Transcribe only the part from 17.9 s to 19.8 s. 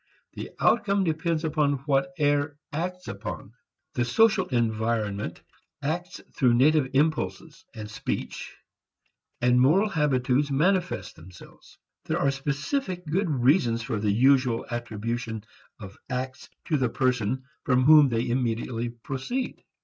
they immediately proceed.